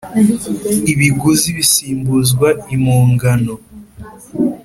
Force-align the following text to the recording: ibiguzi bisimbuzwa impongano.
ibiguzi 0.91 1.47
bisimbuzwa 1.57 2.47
impongano. 2.75 3.53